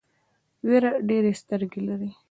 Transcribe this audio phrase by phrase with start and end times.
[0.67, 2.09] وېره ډېرې سترګې لري.